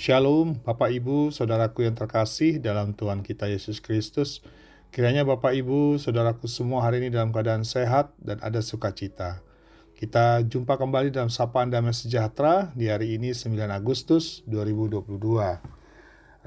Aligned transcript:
Shalom, 0.00 0.56
Bapak 0.64 0.96
Ibu, 0.96 1.28
saudaraku 1.28 1.84
yang 1.84 1.92
terkasih 1.92 2.56
dalam 2.56 2.96
Tuhan 2.96 3.20
kita 3.20 3.52
Yesus 3.52 3.84
Kristus. 3.84 4.40
Kiranya 4.88 5.28
Bapak 5.28 5.52
Ibu, 5.52 6.00
saudaraku 6.00 6.48
semua 6.48 6.88
hari 6.88 7.04
ini 7.04 7.12
dalam 7.12 7.36
keadaan 7.36 7.68
sehat 7.68 8.08
dan 8.16 8.40
ada 8.40 8.64
sukacita. 8.64 9.44
Kita 9.92 10.40
jumpa 10.40 10.80
kembali 10.80 11.12
dalam 11.12 11.28
Sapaan 11.28 11.68
Damai 11.68 11.92
Sejahtera 11.92 12.72
di 12.72 12.88
hari 12.88 13.20
ini 13.20 13.36
9 13.36 13.52
Agustus 13.68 14.40
2022. 14.48 15.04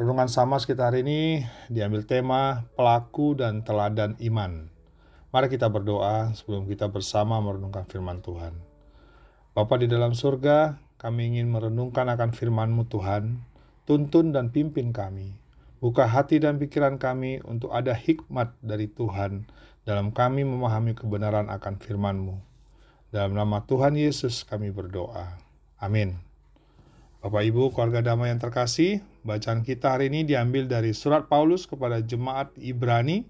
Renungan 0.02 0.30
sama 0.34 0.58
sekitar 0.58 0.90
hari 0.90 1.06
ini 1.06 1.46
diambil 1.70 2.10
tema 2.10 2.66
pelaku 2.74 3.38
dan 3.38 3.62
teladan 3.62 4.18
iman. 4.18 4.66
Mari 5.30 5.54
kita 5.54 5.70
berdoa 5.70 6.34
sebelum 6.34 6.66
kita 6.66 6.90
bersama 6.90 7.38
merenungkan 7.38 7.86
firman 7.86 8.18
Tuhan. 8.18 8.58
Bapa 9.54 9.78
di 9.78 9.86
dalam 9.86 10.18
surga, 10.18 10.74
kami 11.04 11.36
ingin 11.36 11.52
merenungkan 11.52 12.08
akan 12.08 12.32
firman-Mu 12.32 12.88
Tuhan, 12.88 13.44
tuntun 13.84 14.32
dan 14.32 14.56
pimpin 14.56 14.96
kami. 14.96 15.36
Buka 15.84 16.08
hati 16.08 16.40
dan 16.40 16.56
pikiran 16.56 16.96
kami 16.96 17.44
untuk 17.44 17.76
ada 17.76 17.92
hikmat 17.92 18.56
dari 18.64 18.88
Tuhan 18.88 19.44
dalam 19.84 20.16
kami 20.16 20.48
memahami 20.48 20.96
kebenaran 20.96 21.52
akan 21.52 21.76
firman-Mu. 21.76 22.40
Dalam 23.12 23.36
nama 23.36 23.68
Tuhan 23.68 24.00
Yesus 24.00 24.48
kami 24.48 24.72
berdoa. 24.72 25.36
Amin. 25.76 26.24
Bapak 27.20 27.52
Ibu 27.52 27.76
keluarga 27.76 28.00
damai 28.00 28.32
yang 28.32 28.40
terkasih, 28.40 29.04
bacaan 29.28 29.68
kita 29.68 30.00
hari 30.00 30.08
ini 30.08 30.24
diambil 30.24 30.72
dari 30.72 30.96
surat 30.96 31.28
Paulus 31.28 31.68
kepada 31.68 32.00
jemaat 32.00 32.56
Ibrani, 32.56 33.28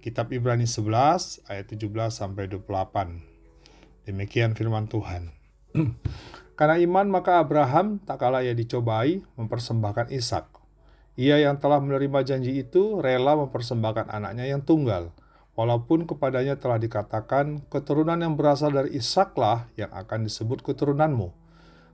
kitab 0.00 0.32
Ibrani 0.32 0.64
11 0.64 1.44
ayat 1.52 1.68
17 1.68 1.84
sampai 2.08 2.48
28. 2.48 4.08
Demikian 4.08 4.56
firman 4.56 4.88
Tuhan. 4.88 5.36
Karena 6.54 6.78
iman 6.78 7.10
maka 7.10 7.42
Abraham 7.42 7.98
tak 7.98 8.22
kalah 8.22 8.46
ia 8.46 8.54
dicobai 8.54 9.26
mempersembahkan 9.34 10.14
Ishak. 10.14 10.46
Ia 11.18 11.42
yang 11.42 11.58
telah 11.58 11.78
menerima 11.82 12.26
janji 12.26 12.58
itu 12.58 12.98
rela 13.02 13.38
mempersembahkan 13.38 14.10
anaknya 14.10 14.50
yang 14.50 14.62
tunggal, 14.62 15.14
walaupun 15.58 16.06
kepadanya 16.06 16.58
telah 16.58 16.78
dikatakan 16.78 17.62
keturunan 17.70 18.18
yang 18.18 18.34
berasal 18.34 18.70
dari 18.70 18.98
Ishaklah 18.98 19.70
yang 19.78 19.90
akan 19.94 20.26
disebut 20.26 20.62
keturunanmu. 20.62 21.30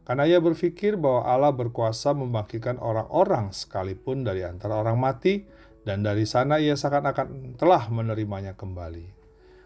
Karena 0.08 0.24
ia 0.24 0.40
berpikir 0.40 0.96
bahwa 0.96 1.28
Allah 1.28 1.52
berkuasa 1.52 2.16
membangkitkan 2.16 2.80
orang-orang 2.80 3.52
sekalipun 3.52 4.24
dari 4.24 4.44
antara 4.44 4.80
orang 4.80 4.96
mati, 4.96 5.44
dan 5.84 6.04
dari 6.04 6.28
sana 6.28 6.60
ia 6.60 6.76
seakan-akan 6.76 7.56
telah 7.56 7.88
menerimanya 7.88 8.56
kembali. 8.56 9.19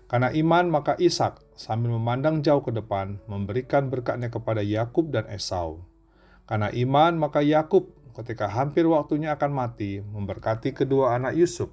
Karena 0.05 0.29
iman 0.31 0.69
maka 0.69 0.95
Ishak 1.01 1.41
sambil 1.57 1.97
memandang 1.97 2.45
jauh 2.45 2.61
ke 2.61 2.71
depan 2.71 3.23
memberikan 3.25 3.89
berkatnya 3.89 4.29
kepada 4.29 4.61
Yakub 4.61 5.09
dan 5.09 5.25
Esau. 5.33 5.85
Karena 6.45 6.69
iman 6.69 7.17
maka 7.17 7.41
Yakub 7.41 7.89
ketika 8.15 8.47
hampir 8.53 8.85
waktunya 8.87 9.35
akan 9.35 9.51
mati 9.51 10.05
memberkati 10.05 10.77
kedua 10.77 11.17
anak 11.19 11.35
Yusuf 11.35 11.73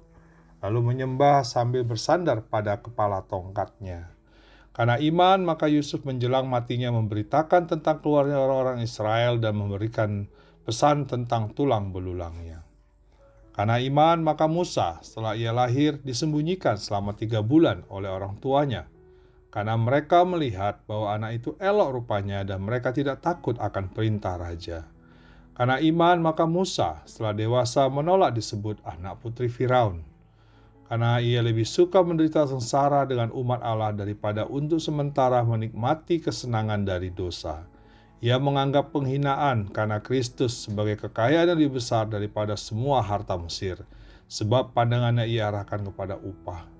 lalu 0.62 0.94
menyembah 0.94 1.42
sambil 1.42 1.82
bersandar 1.82 2.46
pada 2.46 2.78
kepala 2.78 3.26
tongkatnya. 3.26 4.14
Karena 4.72 4.96
iman 4.96 5.44
maka 5.44 5.68
Yusuf 5.68 6.06
menjelang 6.08 6.48
matinya 6.48 6.88
memberitakan 6.96 7.68
tentang 7.68 8.00
keluarnya 8.00 8.40
orang-orang 8.40 8.80
Israel 8.80 9.36
dan 9.36 9.58
memberikan 9.58 10.32
pesan 10.64 11.04
tentang 11.10 11.52
tulang 11.52 11.92
belulangnya. 11.92 12.64
Karena 13.52 13.76
iman, 13.76 14.24
maka 14.24 14.48
Musa 14.48 14.96
setelah 15.04 15.36
ia 15.36 15.52
lahir 15.52 16.00
disembunyikan 16.00 16.80
selama 16.80 17.12
tiga 17.12 17.44
bulan 17.44 17.84
oleh 17.92 18.08
orang 18.08 18.40
tuanya. 18.40 18.88
Karena 19.52 19.76
mereka 19.76 20.24
melihat 20.24 20.80
bahwa 20.88 21.12
anak 21.12 21.44
itu 21.44 21.52
elok 21.60 22.00
rupanya 22.00 22.40
dan 22.40 22.64
mereka 22.64 22.96
tidak 22.96 23.20
takut 23.20 23.60
akan 23.60 23.92
perintah 23.92 24.40
raja. 24.40 24.88
Karena 25.52 25.76
iman, 25.84 26.24
maka 26.24 26.48
Musa 26.48 27.04
setelah 27.04 27.36
dewasa 27.36 27.84
menolak 27.92 28.32
disebut 28.32 28.80
anak 28.88 29.20
putri 29.20 29.52
Firaun. 29.52 30.00
Karena 30.88 31.20
ia 31.20 31.44
lebih 31.44 31.68
suka 31.68 32.00
menderita 32.00 32.48
sengsara 32.48 33.04
dengan 33.04 33.28
umat 33.36 33.60
Allah 33.60 33.92
daripada 33.92 34.48
untuk 34.48 34.80
sementara 34.80 35.44
menikmati 35.44 36.24
kesenangan 36.24 36.88
dari 36.88 37.12
dosa. 37.12 37.68
Ia 38.22 38.38
menganggap 38.38 38.94
penghinaan 38.94 39.66
karena 39.74 39.98
Kristus 39.98 40.70
sebagai 40.70 40.94
kekayaan 40.94 41.50
yang 41.50 41.58
lebih 41.58 41.82
besar 41.82 42.06
daripada 42.06 42.54
semua 42.54 43.02
harta 43.02 43.34
Mesir, 43.34 43.82
sebab 44.30 44.70
pandangannya 44.70 45.26
ia 45.26 45.50
arahkan 45.50 45.82
kepada 45.90 46.22
upah. 46.22 46.70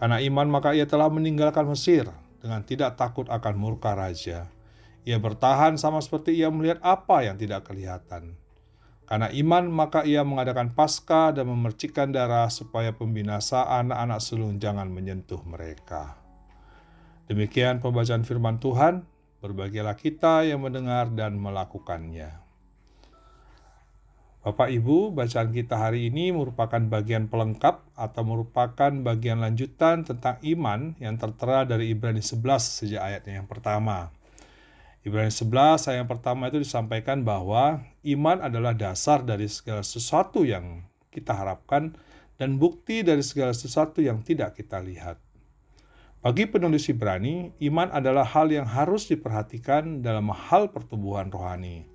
Karena 0.00 0.16
iman 0.24 0.48
maka 0.48 0.72
ia 0.72 0.88
telah 0.88 1.12
meninggalkan 1.12 1.68
Mesir 1.68 2.08
dengan 2.40 2.64
tidak 2.64 2.96
takut 2.96 3.28
akan 3.28 3.54
murka 3.60 3.92
raja. 3.92 4.48
Ia 5.04 5.20
bertahan 5.20 5.76
sama 5.76 6.00
seperti 6.00 6.40
ia 6.40 6.48
melihat 6.48 6.80
apa 6.80 7.20
yang 7.20 7.36
tidak 7.36 7.68
kelihatan. 7.68 8.40
Karena 9.08 9.28
iman 9.28 9.68
maka 9.68 10.08
ia 10.08 10.24
mengadakan 10.24 10.72
pasca 10.72 11.36
dan 11.36 11.48
memercikkan 11.48 12.12
darah 12.12 12.48
supaya 12.48 12.96
pembinasaan 12.96 13.92
anak-anak 13.92 14.20
sulung 14.24 14.56
jangan 14.56 14.88
menyentuh 14.88 15.40
mereka. 15.44 16.16
Demikian 17.28 17.84
pembacaan 17.84 18.24
firman 18.24 18.56
Tuhan. 18.56 19.17
Berbahagialah 19.38 19.94
kita 19.94 20.42
yang 20.42 20.66
mendengar 20.66 21.06
dan 21.14 21.38
melakukannya. 21.38 22.48
Bapak 24.48 24.72
Ibu, 24.72 25.12
bacaan 25.12 25.52
kita 25.52 25.76
hari 25.76 26.08
ini 26.08 26.32
merupakan 26.32 26.80
bagian 26.80 27.28
pelengkap 27.28 27.84
atau 27.92 28.22
merupakan 28.24 28.88
bagian 28.88 29.44
lanjutan 29.44 30.08
tentang 30.08 30.40
iman 30.40 30.96
yang 30.98 31.20
tertera 31.20 31.68
dari 31.68 31.92
Ibrani 31.92 32.24
11 32.24 32.40
sejak 32.82 33.02
ayatnya 33.02 33.44
yang 33.44 33.48
pertama. 33.50 34.08
Ibrani 35.04 35.28
11 35.28 35.92
ayat 35.92 35.98
yang 36.00 36.10
pertama 36.10 36.48
itu 36.48 36.64
disampaikan 36.64 37.28
bahwa 37.28 37.84
iman 38.08 38.38
adalah 38.40 38.72
dasar 38.72 39.20
dari 39.20 39.52
segala 39.52 39.84
sesuatu 39.84 40.48
yang 40.48 40.80
kita 41.12 41.36
harapkan 41.36 41.92
dan 42.40 42.56
bukti 42.56 43.04
dari 43.04 43.20
segala 43.20 43.52
sesuatu 43.52 44.00
yang 44.00 44.24
tidak 44.24 44.56
kita 44.56 44.80
lihat. 44.80 45.27
Bagi 46.18 46.50
penulis 46.50 46.90
Ibrani, 46.90 47.54
iman 47.70 47.94
adalah 47.94 48.26
hal 48.26 48.50
yang 48.50 48.66
harus 48.66 49.06
diperhatikan 49.06 50.02
dalam 50.02 50.34
hal 50.34 50.66
pertumbuhan 50.74 51.30
rohani. 51.30 51.86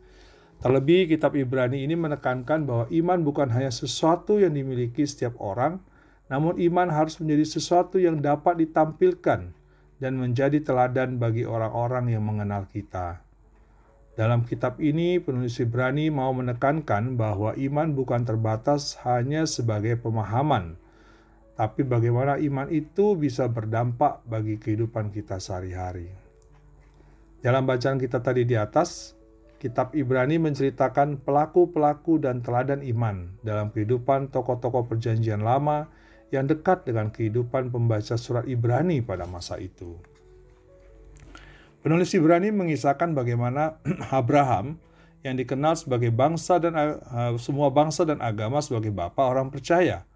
Terlebih, 0.63 1.11
kitab 1.11 1.35
Ibrani 1.35 1.84
ini 1.84 2.00
menekankan 2.00 2.63
bahwa 2.63 2.85
iman 2.88 3.19
bukan 3.19 3.51
hanya 3.51 3.67
sesuatu 3.67 4.39
yang 4.39 4.56
dimiliki 4.56 5.03
setiap 5.03 5.35
orang, 5.44 5.83
namun 6.31 6.56
iman 6.56 6.88
harus 6.88 7.19
menjadi 7.19 7.59
sesuatu 7.59 8.00
yang 8.00 8.23
dapat 8.23 8.63
ditampilkan 8.63 9.51
dan 10.00 10.13
menjadi 10.16 10.63
teladan 10.63 11.19
bagi 11.19 11.44
orang-orang 11.44 12.16
yang 12.16 12.23
mengenal 12.23 12.63
kita. 12.72 13.19
Dalam 14.16 14.47
kitab 14.47 14.79
ini, 14.79 15.19
penulis 15.19 15.59
Ibrani 15.59 16.07
mau 16.07 16.31
menekankan 16.31 17.19
bahwa 17.19 17.59
iman 17.59 17.91
bukan 17.91 18.23
terbatas 18.23 18.95
hanya 19.03 19.44
sebagai 19.44 20.00
pemahaman, 20.00 20.79
tapi 21.53 21.85
bagaimana 21.85 22.41
iman 22.41 22.65
itu 22.73 23.13
bisa 23.13 23.45
berdampak 23.45 24.25
bagi 24.25 24.57
kehidupan 24.57 25.13
kita 25.13 25.37
sehari-hari. 25.37 26.09
Dalam 27.45 27.69
bacaan 27.69 28.01
kita 28.01 28.23
tadi 28.23 28.47
di 28.47 28.57
atas, 28.57 29.13
kitab 29.61 29.93
Ibrani 29.93 30.41
menceritakan 30.41 31.21
pelaku-pelaku 31.21 32.17
dan 32.17 32.41
teladan 32.41 32.81
iman 32.81 33.29
dalam 33.45 33.69
kehidupan 33.69 34.33
tokoh-tokoh 34.33 34.89
perjanjian 34.89 35.45
lama 35.45 35.85
yang 36.33 36.49
dekat 36.49 36.89
dengan 36.89 37.13
kehidupan 37.13 37.69
pembaca 37.69 38.17
surat 38.17 38.49
Ibrani 38.49 39.05
pada 39.05 39.29
masa 39.29 39.61
itu. 39.61 39.93
Penulis 41.85 42.15
Ibrani 42.15 42.49
mengisahkan 42.49 43.13
bagaimana 43.13 43.77
Abraham 44.09 44.79
yang 45.21 45.37
dikenal 45.37 45.77
sebagai 45.77 46.09
bangsa 46.09 46.57
dan 46.57 46.73
uh, 46.73 47.35
semua 47.37 47.69
bangsa 47.69 48.07
dan 48.07 48.23
agama 48.23 48.57
sebagai 48.63 48.89
bapak 48.89 49.21
orang 49.21 49.53
percaya– 49.53 50.01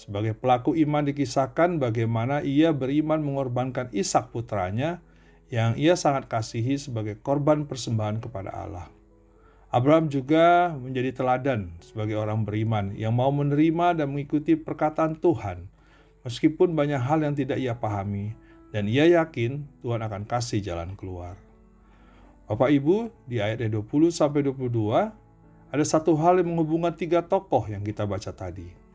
sebagai 0.00 0.32
pelaku 0.32 0.72
iman 0.80 1.04
dikisahkan 1.04 1.76
bagaimana 1.76 2.40
ia 2.40 2.72
beriman 2.72 3.20
mengorbankan 3.20 3.92
Ishak 3.92 4.32
putranya 4.32 5.04
yang 5.52 5.76
ia 5.76 5.92
sangat 5.92 6.24
kasihi 6.24 6.80
sebagai 6.80 7.20
korban 7.20 7.68
persembahan 7.68 8.24
kepada 8.24 8.48
Allah. 8.48 8.88
Abraham 9.68 10.08
juga 10.08 10.72
menjadi 10.72 11.12
teladan 11.12 11.76
sebagai 11.84 12.16
orang 12.16 12.48
beriman 12.48 12.96
yang 12.96 13.12
mau 13.12 13.28
menerima 13.28 14.00
dan 14.00 14.08
mengikuti 14.08 14.56
perkataan 14.56 15.20
Tuhan 15.20 15.68
meskipun 16.24 16.72
banyak 16.72 16.98
hal 16.98 17.20
yang 17.20 17.36
tidak 17.36 17.60
ia 17.60 17.76
pahami 17.76 18.32
dan 18.72 18.88
ia 18.88 19.04
yakin 19.04 19.68
Tuhan 19.84 20.00
akan 20.00 20.24
kasih 20.24 20.64
jalan 20.64 20.96
keluar. 20.96 21.36
Bapak 22.48 22.72
Ibu, 22.72 23.12
di 23.28 23.38
ayat 23.38 23.62
20 23.62 23.84
sampai 24.10 24.42
22 24.48 24.66
ada 25.70 25.84
satu 25.86 26.18
hal 26.18 26.42
yang 26.42 26.56
menghubungkan 26.56 26.96
tiga 26.96 27.22
tokoh 27.22 27.68
yang 27.70 27.84
kita 27.86 28.02
baca 28.08 28.34
tadi. 28.34 28.89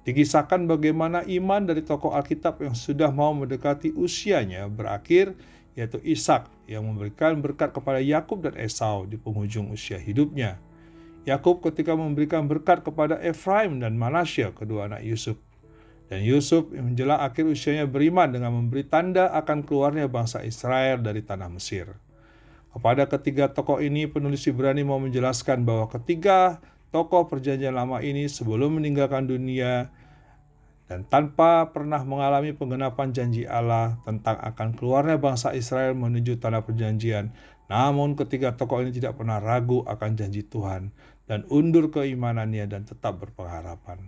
Dikisahkan 0.00 0.64
bagaimana 0.64 1.20
iman 1.28 1.68
dari 1.68 1.84
tokoh 1.84 2.16
Alkitab 2.16 2.64
yang 2.64 2.72
sudah 2.72 3.12
mau 3.12 3.36
mendekati 3.36 3.92
usianya 3.92 4.64
berakhir, 4.64 5.36
yaitu 5.76 6.00
Ishak 6.00 6.48
yang 6.64 6.88
memberikan 6.88 7.38
berkat 7.44 7.76
kepada 7.76 8.00
Yakub 8.00 8.40
dan 8.40 8.56
Esau 8.56 9.04
di 9.04 9.20
penghujung 9.20 9.68
usia 9.68 10.00
hidupnya. 10.00 10.56
Yakub 11.28 11.60
ketika 11.60 11.92
memberikan 11.92 12.48
berkat 12.48 12.80
kepada 12.80 13.20
Efraim 13.20 13.76
dan 13.76 14.00
Manasya, 14.00 14.56
kedua 14.56 14.88
anak 14.88 15.04
Yusuf. 15.04 15.36
Dan 16.08 16.26
Yusuf 16.26 16.72
yang 16.74 16.90
menjelang 16.90 17.20
akhir 17.22 17.46
usianya 17.46 17.86
beriman 17.86 18.32
dengan 18.34 18.50
memberi 18.56 18.82
tanda 18.82 19.30
akan 19.36 19.62
keluarnya 19.62 20.10
bangsa 20.10 20.42
Israel 20.42 20.98
dari 20.98 21.22
tanah 21.22 21.46
Mesir. 21.52 21.92
Kepada 22.70 23.06
ketiga 23.06 23.50
tokoh 23.50 23.78
ini 23.78 24.10
penulis 24.10 24.42
Ibrani 24.48 24.82
mau 24.82 24.98
menjelaskan 24.98 25.62
bahwa 25.62 25.86
ketiga 25.86 26.58
tokoh 26.90 27.26
perjanjian 27.30 27.74
lama 27.74 28.02
ini 28.02 28.26
sebelum 28.26 28.78
meninggalkan 28.78 29.26
dunia 29.26 29.90
dan 30.90 31.06
tanpa 31.06 31.70
pernah 31.70 32.02
mengalami 32.02 32.50
penggenapan 32.50 33.14
janji 33.14 33.46
Allah 33.46 34.02
tentang 34.02 34.34
akan 34.42 34.74
keluarnya 34.74 35.22
bangsa 35.22 35.54
Israel 35.54 35.94
menuju 35.94 36.42
tanah 36.42 36.66
perjanjian. 36.66 37.30
Namun 37.70 38.18
ketika 38.18 38.58
tokoh 38.58 38.82
ini 38.82 38.90
tidak 38.90 39.14
pernah 39.14 39.38
ragu 39.38 39.86
akan 39.86 40.18
janji 40.18 40.42
Tuhan 40.42 40.90
dan 41.30 41.46
undur 41.46 41.94
keimanannya 41.94 42.66
dan 42.66 42.82
tetap 42.82 43.22
berpengharapan. 43.22 44.02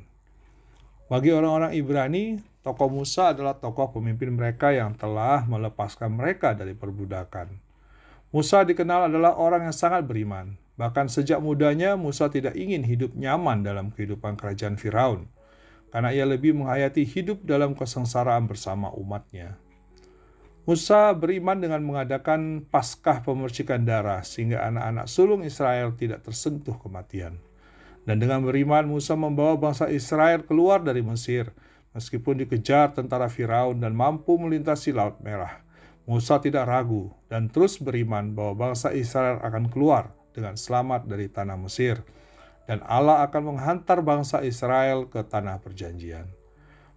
Bagi 1.07 1.31
orang-orang 1.31 1.71
Ibrani, 1.79 2.43
tokoh 2.67 2.91
Musa 2.91 3.31
adalah 3.31 3.55
tokoh 3.55 3.95
pemimpin 3.95 4.35
mereka 4.35 4.75
yang 4.75 4.99
telah 4.99 5.47
melepaskan 5.47 6.11
mereka 6.19 6.59
dari 6.59 6.75
perbudakan. 6.75 7.47
Musa 8.35 8.67
dikenal 8.67 9.07
adalah 9.07 9.39
orang 9.39 9.71
yang 9.71 9.77
sangat 9.77 10.03
beriman. 10.03 10.59
Bahkan 10.81 11.13
sejak 11.13 11.39
mudanya 11.45 12.01
Musa 12.01 12.33
tidak 12.33 12.57
ingin 12.57 12.83
hidup 12.83 13.13
nyaman 13.13 13.61
dalam 13.61 13.93
kehidupan 13.93 14.41
kerajaan 14.41 14.81
Firaun 14.81 15.29
karena 15.93 16.09
ia 16.09 16.25
lebih 16.25 16.57
menghayati 16.57 17.05
hidup 17.05 17.45
dalam 17.45 17.77
kesengsaraan 17.77 18.49
bersama 18.49 18.89
umatnya. 18.97 19.61
Musa 20.65 21.13
beriman 21.13 21.61
dengan 21.61 21.85
mengadakan 21.85 22.65
paskah 22.65 23.21
pemercikan 23.21 23.85
darah 23.85 24.25
sehingga 24.25 24.65
anak-anak 24.65 25.07
sulung 25.11 25.45
Israel 25.45 25.93
tidak 25.93 26.25
tersentuh 26.25 26.81
kematian. 26.81 27.37
Dan 28.03 28.19
dengan 28.19 28.43
beriman 28.43 28.89
Musa 28.89 29.15
membawa 29.15 29.55
bangsa 29.61 29.93
Israel 29.93 30.43
keluar 30.43 30.81
dari 30.81 31.05
Mesir 31.05 31.53
meskipun 31.93 32.41
dikejar 32.41 32.97
tentara 32.97 33.29
Firaun 33.29 33.79
dan 33.79 33.93
mampu 33.93 34.41
melintasi 34.41 34.97
Laut 34.97 35.21
Merah. 35.21 35.61
Musa 36.09 36.41
tidak 36.41 36.67
ragu 36.67 37.13
dan 37.29 37.47
terus 37.53 37.79
beriman 37.79 38.35
bahwa 38.35 38.71
bangsa 38.71 38.91
Israel 38.91 39.39
akan 39.45 39.71
keluar 39.71 40.11
dengan 40.33 40.57
selamat 40.59 41.07
dari 41.07 41.29
tanah 41.29 41.57
Mesir 41.61 42.01
dan 42.67 42.83
Allah 42.87 43.27
akan 43.27 43.55
menghantar 43.55 44.01
bangsa 44.01 44.41
Israel 44.43 45.07
ke 45.11 45.23
tanah 45.27 45.59
perjanjian. 45.61 46.31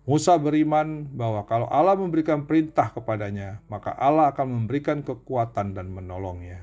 Musa 0.06 0.38
beriman 0.38 1.10
bahwa 1.10 1.42
kalau 1.50 1.66
Allah 1.66 1.98
memberikan 1.98 2.46
perintah 2.46 2.94
kepadanya, 2.94 3.66
maka 3.66 3.90
Allah 3.98 4.30
akan 4.30 4.46
memberikan 4.46 5.02
kekuatan 5.02 5.74
dan 5.74 5.90
menolongnya. 5.90 6.62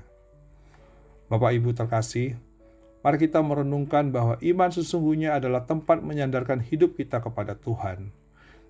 Bapak 1.26 1.50
Ibu 1.50 1.74
terkasih, 1.74 2.38
mari 3.02 3.18
kita 3.18 3.42
merenungkan 3.42 4.14
bahwa 4.14 4.38
iman 4.38 4.70
sesungguhnya 4.70 5.42
adalah 5.42 5.66
tempat 5.66 5.98
menyandarkan 6.06 6.62
hidup 6.62 6.94
kita 6.94 7.18
kepada 7.18 7.58
Tuhan. 7.58 8.14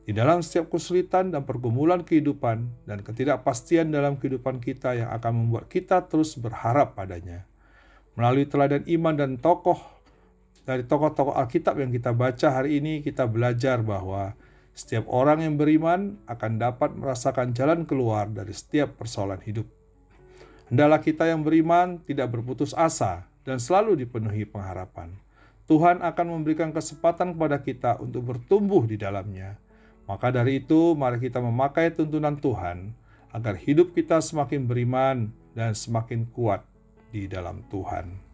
Di 0.03 0.17
dalam 0.17 0.41
setiap 0.41 0.73
kesulitan 0.73 1.31
dan 1.31 1.45
pergumulan 1.45 2.01
kehidupan 2.01 2.89
dan 2.89 2.99
ketidakpastian 3.05 3.93
dalam 3.93 4.17
kehidupan 4.17 4.59
kita 4.59 4.99
yang 4.99 5.13
akan 5.13 5.47
membuat 5.47 5.69
kita 5.69 6.01
terus 6.09 6.35
berharap 6.41 6.97
padanya. 6.97 7.45
Melalui 8.13 8.45
teladan 8.45 8.85
iman 8.85 9.15
dan 9.17 9.41
tokoh 9.41 9.81
dari 10.63 10.85
tokoh-tokoh 10.87 11.35
Alkitab 11.35 11.81
yang 11.81 11.91
kita 11.91 12.15
baca 12.15 12.53
hari 12.53 12.79
ini, 12.79 13.03
kita 13.03 13.27
belajar 13.27 13.83
bahwa 13.83 14.37
setiap 14.73 15.05
orang 15.11 15.43
yang 15.43 15.55
beriman 15.59 16.21
akan 16.29 16.61
dapat 16.61 16.95
merasakan 16.95 17.53
jalan 17.53 17.85
keluar 17.89 18.31
dari 18.31 18.55
setiap 18.55 18.95
persoalan 19.01 19.41
hidup. 19.43 19.67
Hendaklah 20.73 21.01
kita 21.05 21.29
yang 21.29 21.45
beriman 21.45 22.01
tidak 22.05 22.33
berputus 22.33 22.73
asa 22.73 23.29
dan 23.45 23.61
selalu 23.61 24.07
dipenuhi 24.07 24.49
pengharapan. 24.49 25.13
Tuhan 25.69 26.01
akan 26.01 26.27
memberikan 26.37 26.73
kesempatan 26.73 27.37
kepada 27.37 27.61
kita 27.61 27.91
untuk 28.01 28.25
bertumbuh 28.33 28.85
di 28.89 28.97
dalamnya. 28.97 29.57
Maka 30.09 30.33
dari 30.33 30.65
itu, 30.65 30.97
mari 30.97 31.21
kita 31.21 31.41
memakai 31.41 31.93
tuntunan 31.93 32.37
Tuhan 32.41 32.93
agar 33.33 33.57
hidup 33.57 33.97
kita 33.97 34.21
semakin 34.21 34.69
beriman 34.69 35.33
dan 35.57 35.73
semakin 35.73 36.29
kuat 36.33 36.65
di 37.13 37.29
dalam 37.29 37.61
Tuhan. 37.69 38.33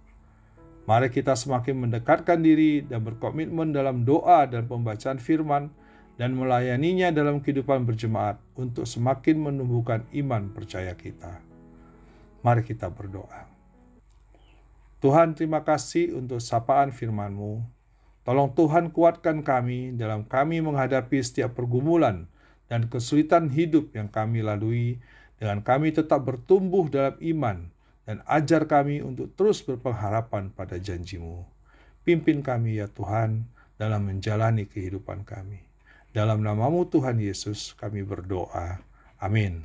Mari 0.88 1.12
kita 1.12 1.36
semakin 1.36 1.84
mendekatkan 1.84 2.40
diri 2.40 2.80
dan 2.80 3.04
berkomitmen 3.04 3.76
dalam 3.76 4.08
doa 4.08 4.48
dan 4.48 4.64
pembacaan 4.64 5.20
firman 5.20 5.68
dan 6.16 6.32
melayaninya 6.32 7.12
dalam 7.12 7.44
kehidupan 7.44 7.84
berjemaat 7.84 8.40
untuk 8.56 8.88
semakin 8.88 9.36
menumbuhkan 9.36 10.08
iman 10.16 10.48
percaya 10.48 10.96
kita. 10.96 11.44
Mari 12.40 12.64
kita 12.64 12.88
berdoa. 12.88 13.50
Tuhan 15.04 15.36
terima 15.36 15.60
kasih 15.60 16.16
untuk 16.16 16.40
sapaan 16.40 16.90
firman-Mu. 16.90 17.60
Tolong 18.24 18.50
Tuhan 18.56 18.88
kuatkan 18.88 19.44
kami 19.44 19.92
dalam 19.92 20.24
kami 20.24 20.64
menghadapi 20.64 21.20
setiap 21.20 21.52
pergumulan 21.52 22.26
dan 22.72 22.88
kesulitan 22.88 23.52
hidup 23.52 23.92
yang 23.92 24.08
kami 24.08 24.40
lalui 24.40 25.04
dengan 25.36 25.60
kami 25.62 25.92
tetap 25.92 26.24
bertumbuh 26.24 26.88
dalam 26.88 27.14
iman 27.20 27.70
dan 28.08 28.24
ajar 28.24 28.64
kami 28.64 29.04
untuk 29.04 29.36
terus 29.36 29.60
berpengharapan 29.60 30.48
pada 30.48 30.80
janjimu. 30.80 31.44
Pimpin 32.08 32.40
kami 32.40 32.80
ya 32.80 32.88
Tuhan 32.88 33.44
dalam 33.76 34.08
menjalani 34.08 34.64
kehidupan 34.64 35.28
kami. 35.28 35.60
Dalam 36.16 36.40
namamu 36.40 36.88
Tuhan 36.88 37.20
Yesus 37.20 37.76
kami 37.76 38.00
berdoa. 38.00 38.80
Amin. 39.20 39.60